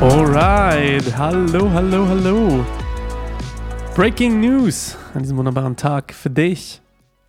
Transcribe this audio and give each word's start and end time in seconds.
Alright, 0.00 1.18
hallo, 1.18 1.68
hallo, 1.72 2.06
hallo. 2.06 2.64
Breaking 3.96 4.38
News 4.38 4.96
an 5.12 5.22
diesem 5.22 5.36
wunderbaren 5.36 5.74
Tag 5.74 6.14
für 6.14 6.30
dich. 6.30 6.80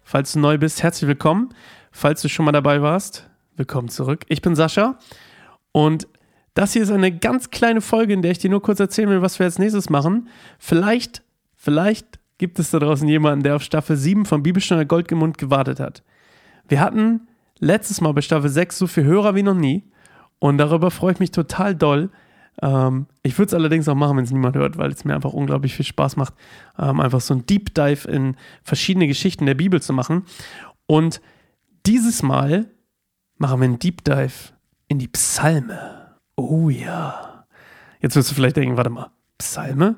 Falls 0.04 0.34
du 0.34 0.40
neu 0.40 0.60
bist, 0.60 0.84
herzlich 0.84 1.08
willkommen. 1.08 1.50
Falls 1.92 2.22
du 2.22 2.30
schon 2.30 2.46
mal 2.46 2.52
dabei 2.52 2.84
warst, 2.84 3.28
willkommen 3.56 3.90
zurück. 3.90 4.24
Ich 4.28 4.44
bin 4.44 4.56
Sascha 4.56 5.00
und 5.72 6.08
das 6.54 6.74
hier 6.74 6.84
ist 6.84 6.92
eine 6.92 7.12
ganz 7.12 7.50
kleine 7.50 7.82
Folge, 7.82 8.14
in 8.14 8.22
der 8.22 8.34
ich 8.34 8.38
dir 8.38 8.52
nur 8.52 8.62
kurz 8.62 8.80
erzählen 8.80 9.10
will, 9.10 9.24
was 9.24 9.40
wir 9.40 9.48
als 9.48 9.58
nächstes 9.58 9.90
machen. 9.90 10.30
Vielleicht, 10.60 11.24
vielleicht 11.56 12.20
gibt 12.38 12.60
es 12.60 12.70
da 12.70 12.78
draußen 12.78 13.08
jemanden, 13.08 13.42
der 13.42 13.56
auf 13.56 13.64
Staffel 13.64 13.96
7 13.96 14.26
von 14.26 14.44
Bibelstunde 14.44 14.86
Goldgemund 14.86 15.40
gewartet 15.40 15.80
hat. 15.80 16.04
Wir 16.68 16.82
hatten 16.82 17.30
letztes 17.58 18.00
Mal 18.00 18.12
bei 18.14 18.22
Staffel 18.22 18.52
6 18.52 18.78
so 18.78 18.86
viele 18.86 19.08
Hörer 19.08 19.34
wie 19.34 19.42
noch 19.42 19.56
nie 19.56 19.86
und 20.38 20.60
darüber 20.60 20.92
freue 20.92 21.14
ich 21.14 21.20
mich 21.20 21.32
total 21.32 21.74
doll. 21.74 22.12
Ähm, 22.62 23.08
ich 23.24 23.38
würde 23.38 23.48
es 23.48 23.54
allerdings 23.54 23.88
auch 23.88 23.96
machen, 23.96 24.18
wenn 24.18 24.24
es 24.24 24.32
niemand 24.32 24.56
hört, 24.56 24.78
weil 24.78 24.92
es 24.92 25.06
mir 25.06 25.16
einfach 25.16 25.34
unglaublich 25.34 25.76
viel 25.76 25.86
Spaß 25.86 26.18
macht, 26.18 26.34
ähm, 26.78 27.00
einfach 27.00 27.22
so 27.22 27.34
ein 27.34 27.46
Deep 27.46 27.74
Dive 27.74 28.10
in 28.10 28.36
verschiedene 28.64 29.08
Geschichten 29.08 29.46
der 29.46 29.56
Bibel 29.56 29.82
zu 29.82 29.94
machen. 29.94 30.26
Und 30.86 31.22
dieses 31.86 32.24
Mal 32.24 32.70
machen 33.38 33.62
wir 33.62 33.66
einen 33.66 33.80
Deep 33.80 34.04
Dive 34.04 34.54
in 34.88 35.00
die 35.00 35.08
Psalme. 35.08 36.18
Oh 36.36 36.70
ja. 36.70 37.46
Jetzt 38.02 38.16
wirst 38.16 38.32
du 38.32 38.36
vielleicht 38.36 38.58
denken, 38.58 38.78
warte 38.78 38.90
mal, 38.90 39.12
Psalme? 39.38 39.96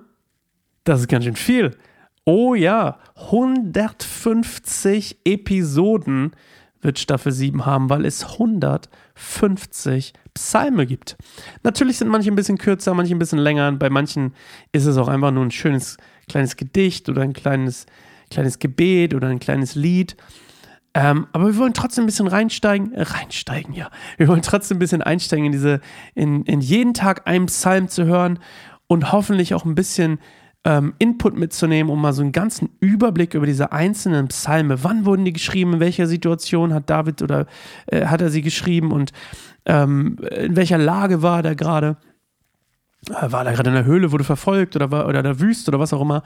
Das 0.84 1.02
ist 1.02 1.08
ganz 1.08 1.26
schön 1.26 1.36
viel. 1.36 1.78
Oh 2.26 2.54
ja, 2.54 3.00
150 3.16 5.22
Episoden 5.26 6.34
wird 6.82 7.00
Staffel 7.00 7.32
7 7.32 7.66
haben, 7.66 7.90
weil 7.90 8.06
es 8.06 8.24
150 8.34 10.14
Psalme 10.34 10.86
gibt. 10.86 11.18
Natürlich 11.64 11.98
sind 11.98 12.10
manche 12.10 12.32
ein 12.32 12.36
bisschen 12.36 12.58
kürzer, 12.58 12.94
manche 12.94 13.16
ein 13.16 13.20
bisschen 13.20 13.40
länger. 13.40 13.72
Bei 13.74 13.90
manchen 13.90 14.34
ist 14.72 14.86
es 14.86 14.98
auch 14.98 15.08
einfach 15.08 15.32
nur 15.32 15.46
ein 15.46 15.52
schönes 15.52 15.98
kleines 16.28 16.56
Gedicht 16.56 17.10
oder 17.10 17.22
ein 17.22 17.34
kleines, 17.34 17.86
kleines 18.30 18.60
Gebet 18.60 19.14
oder 19.14 19.28
ein 19.28 19.40
kleines 19.40 19.76
Lied. 19.76 20.16
Ähm, 20.94 21.28
aber 21.32 21.48
wir 21.48 21.58
wollen 21.58 21.74
trotzdem 21.74 22.04
ein 22.04 22.08
bisschen 22.08 22.28
reinsteigen, 22.28 22.94
äh, 22.94 23.04
reinsteigen, 23.04 23.74
ja. 23.74 23.90
Wir 24.18 24.28
wollen 24.28 24.42
trotzdem 24.42 24.76
ein 24.78 24.80
bisschen 24.80 25.02
einsteigen 25.02 25.46
in 25.46 25.52
diese, 25.54 25.80
in, 26.16 26.44
in 26.44 26.60
jeden 26.60 26.94
Tag 26.94 27.28
einen 27.28 27.46
Psalm 27.46 27.88
zu 27.88 28.06
hören 28.06 28.40
und 28.88 29.14
hoffentlich 29.14 29.54
auch 29.54 29.64
ein 29.64 29.76
bisschen 29.76 30.20
ähm, 30.64 30.94
Input 31.00 31.38
mitzunehmen, 31.38 31.92
um 31.92 32.02
mal 32.02 32.14
so 32.14 32.22
einen 32.22 32.32
ganzen 32.32 32.70
Überblick 32.80 33.34
über 33.34 33.46
diese 33.46 33.72
einzelnen 33.72 34.28
Psalme, 34.28 34.84
wann 34.84 35.06
wurden 35.06 35.26
die 35.26 35.34
geschrieben, 35.34 35.74
in 35.74 35.80
welcher 35.80 36.08
Situation 36.08 36.74
hat 36.74 36.90
David 36.90 37.22
oder 37.22 37.48
äh, 37.88 38.06
hat 38.06 38.22
er 38.22 38.30
sie 38.30 38.42
geschrieben 38.42 38.92
und 38.92 39.12
ähm, 39.66 40.18
in 40.36 40.56
welcher 40.56 40.78
Lage 40.78 41.22
war 41.22 41.44
er 41.44 41.56
gerade. 41.56 41.98
Äh, 43.10 43.32
war 43.32 43.46
er 43.46 43.54
gerade 43.54 43.70
in 43.70 43.76
der 43.76 43.86
Höhle, 43.86 44.12
wurde 44.12 44.24
verfolgt 44.24 44.76
oder 44.76 44.92
war 44.92 45.08
oder 45.08 45.20
in 45.20 45.26
der 45.26 45.40
Wüste 45.40 45.72
oder 45.72 45.80
was 45.80 45.94
auch 45.94 46.02
immer. 46.02 46.24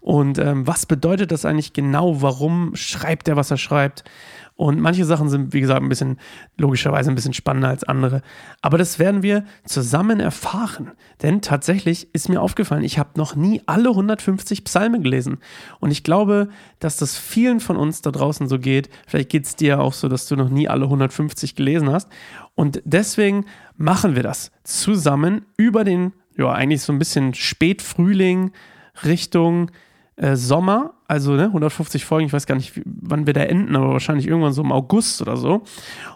Und 0.00 0.38
ähm, 0.38 0.66
was 0.66 0.86
bedeutet 0.86 1.32
das 1.32 1.44
eigentlich 1.44 1.72
genau? 1.72 2.20
Warum 2.22 2.76
schreibt 2.76 3.28
er, 3.28 3.36
was 3.36 3.50
er 3.50 3.56
schreibt? 3.56 4.04
Und 4.56 4.80
manche 4.80 5.04
Sachen 5.04 5.28
sind, 5.28 5.52
wie 5.52 5.60
gesagt, 5.60 5.82
ein 5.82 5.88
bisschen 5.88 6.18
logischerweise 6.56 7.10
ein 7.10 7.16
bisschen 7.16 7.32
spannender 7.32 7.68
als 7.68 7.82
andere. 7.82 8.22
Aber 8.62 8.78
das 8.78 9.00
werden 9.00 9.24
wir 9.24 9.44
zusammen 9.64 10.20
erfahren. 10.20 10.92
Denn 11.22 11.42
tatsächlich 11.42 12.14
ist 12.14 12.28
mir 12.28 12.40
aufgefallen, 12.40 12.84
ich 12.84 12.98
habe 12.98 13.10
noch 13.16 13.34
nie 13.34 13.62
alle 13.66 13.88
150 13.88 14.62
Psalme 14.62 15.00
gelesen. 15.00 15.38
Und 15.80 15.90
ich 15.90 16.04
glaube, 16.04 16.48
dass 16.78 16.96
das 16.98 17.18
vielen 17.18 17.58
von 17.58 17.76
uns 17.76 18.00
da 18.00 18.12
draußen 18.12 18.48
so 18.48 18.60
geht. 18.60 18.90
Vielleicht 19.08 19.30
geht 19.30 19.44
es 19.46 19.56
dir 19.56 19.80
auch 19.80 19.92
so, 19.92 20.08
dass 20.08 20.26
du 20.26 20.36
noch 20.36 20.50
nie 20.50 20.68
alle 20.68 20.84
150 20.84 21.56
gelesen 21.56 21.90
hast. 21.90 22.08
Und 22.54 22.80
deswegen 22.84 23.46
machen 23.76 24.14
wir 24.14 24.22
das 24.22 24.52
zusammen 24.62 25.46
über 25.56 25.82
den, 25.82 26.12
ja, 26.36 26.52
eigentlich 26.52 26.82
so 26.82 26.92
ein 26.92 27.00
bisschen 27.00 27.34
Spätfrühling 27.34 28.52
Richtung 29.04 29.72
äh, 30.16 30.36
Sommer, 30.36 30.94
also 31.08 31.32
ne, 31.32 31.46
150 31.46 32.04
Folgen, 32.04 32.26
ich 32.26 32.32
weiß 32.32 32.46
gar 32.46 32.54
nicht, 32.54 32.80
wann 32.84 33.26
wir 33.26 33.32
da 33.32 33.42
enden, 33.42 33.74
aber 33.74 33.92
wahrscheinlich 33.92 34.28
irgendwann 34.28 34.52
so 34.52 34.62
im 34.62 34.72
August 34.72 35.20
oder 35.22 35.36
so. 35.36 35.62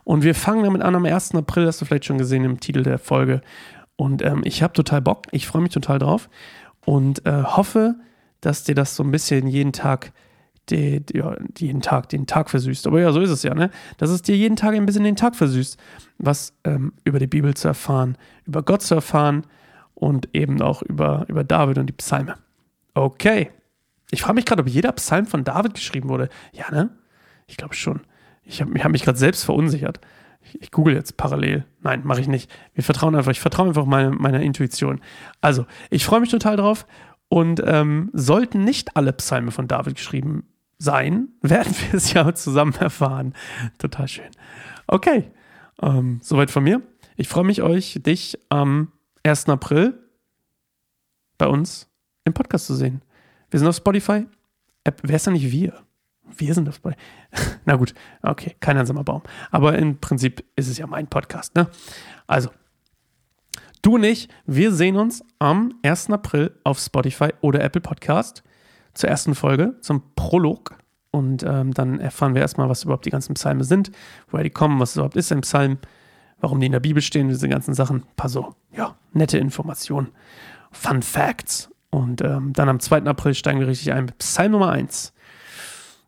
Und 0.05 0.23
wir 0.23 0.35
fangen 0.35 0.65
damit 0.65 0.83
an 0.83 0.95
am 0.95 1.05
1. 1.05 1.35
April, 1.35 1.67
hast 1.67 1.81
du 1.81 1.85
vielleicht 1.85 2.05
schon 2.05 2.19
gesehen 2.19 2.45
im 2.45 2.61
Titel 2.61 2.83
der 2.83 2.99
Folge. 2.99 3.41
Und 3.97 4.23
ähm, 4.23 4.43
ich 4.45 4.63
habe 4.63 4.73
total 4.73 5.03
Bock, 5.03 5.27
ich 5.33 5.49
freue 5.49 5.63
mich 5.63 5.73
total 5.73 5.99
drauf 5.99 6.29
und 6.87 7.27
äh, 7.27 7.43
hoffe, 7.43 7.97
dass 8.41 8.63
dir 8.63 8.77
das 8.77 8.95
so 8.95 9.03
ein 9.03 9.11
bisschen 9.11 9.49
jeden 9.49 9.73
Tag, 9.73 10.13
die, 10.71 11.05
die, 11.05 11.19
ja, 11.19 11.37
jeden 11.59 11.81
Tag, 11.81 12.09
den 12.09 12.27
Tag 12.27 12.51
versüßt. 12.51 12.87
Aber 12.87 13.01
ja, 13.01 13.11
so 13.11 13.21
ist 13.21 13.31
es 13.31 13.43
ja, 13.43 13.55
ne? 13.55 13.71
Dass 13.97 14.11
es 14.11 14.23
dir 14.23 14.37
jeden 14.37 14.55
Tag 14.55 14.75
ein 14.75 14.87
bisschen 14.87 15.03
den 15.03 15.17
Tag 15.17 15.35
versüßt, 15.35 15.77
was 16.19 16.55
ähm, 16.63 16.93
über 17.05 17.19
die 17.19 17.27
Bibel 17.27 17.55
zu 17.55 17.67
erfahren, 17.67 18.17
über 18.47 18.63
Gott 18.63 18.83
zu 18.83 18.95
erfahren 18.95 19.45
und 19.95 20.29
eben 20.33 20.63
auch 20.63 20.83
über, 20.83 21.25
über 21.27 21.43
David 21.43 21.79
und 21.79 21.87
die 21.87 21.95
Psalme. 21.95 22.37
Okay. 22.95 23.51
Ich 24.11 24.23
frage 24.23 24.35
mich 24.35 24.45
gerade, 24.45 24.63
ob 24.63 24.69
jeder 24.69 24.93
Psalm 24.93 25.27
von 25.27 25.45
David 25.45 25.75
geschrieben 25.75 26.09
wurde. 26.09 26.29
Ja, 26.53 26.71
ne? 26.71 26.91
Ich 27.47 27.57
glaube 27.57 27.75
schon. 27.75 28.01
Ich 28.43 28.61
habe 28.61 28.73
hab 28.83 28.91
mich 28.91 29.03
gerade 29.03 29.19
selbst 29.19 29.45
verunsichert. 29.45 30.01
Ich, 30.41 30.63
ich, 30.63 30.71
google 30.71 30.95
jetzt 30.95 31.17
parallel. 31.17 31.65
Nein, 31.83 32.03
mache 32.05 32.21
ich 32.21 32.29
nicht. 32.29 32.51
Wir 32.75 32.85
vertrauen 32.85 33.15
einfach, 33.15 33.33
ich 33.33 33.41
vertraue 33.41 33.69
einfach 33.69 33.85
meine, 33.85 34.11
meiner 34.11 34.41
Intuition. 34.41 35.01
Also, 35.41 35.67
ich 35.91 36.05
freue 36.05 36.21
mich 36.21 36.31
total 36.31 36.57
drauf. 36.57 36.87
Und 37.29 37.63
ähm, 37.67 38.11
sollten 38.15 38.65
nicht 38.65 38.97
alle 38.97 39.13
Psalme 39.13 39.51
von 39.51 39.69
David 39.69 39.97
geschrieben 39.97 40.47
sein, 40.79 41.29
werden 41.43 41.75
wir 41.81 41.95
es 41.95 42.13
ja 42.13 42.35
zusammen 42.35 42.75
erfahren. 42.77 43.35
Total 43.77 44.09
schön. 44.09 44.31
Okay, 44.87 45.31
ähm, 45.83 46.21
soweit 46.23 46.51
von 46.51 46.65
mir. 46.65 46.81
Ich 47.17 47.29
freue 47.29 47.45
mich, 47.45 47.63
euch, 47.63 48.01
dich 48.03 48.39
am 48.49 48.93
1. 49.25 49.49
April 49.49 49.99
bei 51.37 51.47
uns 51.47 51.91
im 52.25 52.33
Podcast 52.33 52.67
zu 52.67 52.75
sehen. 52.75 53.03
Wir 53.51 53.59
sind 53.59 53.69
auf 53.69 53.77
Spotify. 53.77 54.27
App, 54.85 55.01
wer 55.03 55.17
ist 55.17 55.27
da 55.27 55.31
nicht 55.31 55.51
wir? 55.51 55.73
Wir 56.37 56.55
sind 56.55 56.69
auf 56.69 56.77
Spotify. 56.77 57.01
Na 57.65 57.77
gut, 57.77 57.95
okay, 58.23 58.55
kein 58.61 58.77
einsamer 58.77 59.05
Baum. 59.05 59.23
Aber 59.51 59.79
im 59.79 59.99
Prinzip 59.99 60.45
ist 60.57 60.69
es 60.69 60.79
ja 60.79 60.87
mein 60.87 61.07
Podcast, 61.07 61.55
ne? 61.55 61.69
Also, 62.27 62.51
du 63.83 63.95
und 63.95 64.05
ich, 64.05 64.29
wir 64.47 64.73
sehen 64.73 64.97
uns 64.97 65.25
am 65.39 65.75
1. 65.83 66.11
April 66.11 66.59
auf 66.65 66.79
Spotify 66.79 67.31
oder 67.41 67.63
Apple 67.63 67.81
Podcast 67.81 68.43
zur 68.93 69.09
ersten 69.09 69.35
Folge, 69.35 69.77
zum 69.81 70.03
Prolog. 70.15 70.77
Und 71.11 71.43
ähm, 71.43 71.73
dann 71.73 72.01
erfahren 72.01 72.35
wir 72.35 72.43
erstmal, 72.43 72.69
was 72.69 72.85
überhaupt 72.85 73.07
die 73.07 73.11
ganzen 73.11 73.35
Psalme 73.35 73.65
sind, 73.65 73.91
woher 74.31 74.45
die 74.45 74.51
kommen, 74.51 74.79
was 74.79 74.97
überhaupt 74.97 75.17
ist 75.17 75.33
ein 75.33 75.41
Psalm, 75.41 75.79
warum 76.39 76.61
die 76.61 76.67
in 76.67 76.73
der 76.73 76.81
Bibel 76.81 77.01
stehen, 77.01 77.29
diese 77.29 77.49
ganzen 77.49 77.73
Sachen. 77.73 78.03
Ein 78.03 78.17
paar 78.17 78.29
so, 78.29 78.55
ja, 78.73 78.97
nette 79.15 79.39
Informationen, 79.39 80.09
Fun 80.71 81.01
Facts 81.01 81.71
und 81.91 82.23
ähm, 82.23 82.53
dann 82.53 82.69
am 82.69 82.81
2. 82.81 83.05
April 83.05 83.35
steigen 83.35 83.61
wir 83.61 83.69
richtig 83.69 83.93
ein 83.93 84.07
mit 84.07 84.19
Psalm 84.19 84.53
Nummer 84.53 84.71
1. 84.71 85.13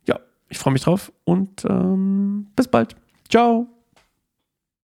Ja, 0.07 0.21
ich 0.49 0.59
freue 0.59 0.73
mich 0.73 0.83
drauf 0.83 1.13
und 1.25 1.65
ähm, 1.65 2.49
bis 2.57 2.69
bald. 2.69 2.97
Ciao. 3.29 3.80